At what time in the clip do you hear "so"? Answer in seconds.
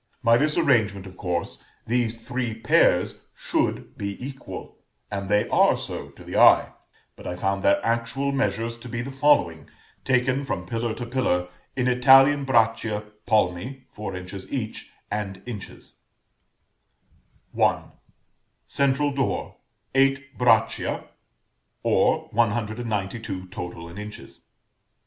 5.77-6.09